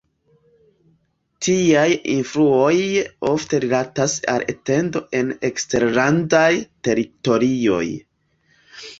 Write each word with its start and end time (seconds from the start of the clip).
Tiaj 1.47 1.89
influoj 2.13 2.77
ofte 3.31 3.59
rilatas 3.65 4.15
al 4.33 4.45
etendo 4.53 5.01
en 5.19 5.29
eksterlandaj 5.51 6.47
teritorioj. 6.89 7.83